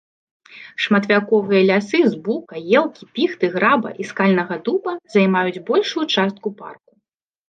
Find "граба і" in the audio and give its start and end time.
3.55-4.07